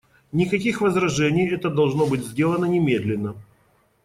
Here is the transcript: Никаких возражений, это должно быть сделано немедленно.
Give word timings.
Никаких 0.31 0.81
возражений, 0.81 1.47
это 1.53 1.69
должно 1.69 2.07
быть 2.07 2.25
сделано 2.25 2.65
немедленно. 2.65 3.35